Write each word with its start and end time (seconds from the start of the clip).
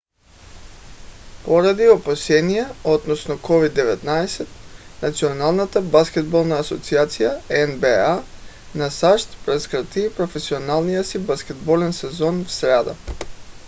поради 1.45 1.85
опасения 1.97 2.65
относно 2.83 3.35
covid-19 3.35 4.47
националната 5.01 5.81
баскетболна 5.81 6.55
асоциация 6.59 7.31
нба 7.67 8.23
на 8.75 8.91
сащ 8.91 9.37
прекрати 9.45 10.15
професионалния 10.17 11.03
си 11.03 11.19
баскетболен 11.19 11.93
сезон 11.93 12.45
в 12.45 12.51
сряда 12.51 12.95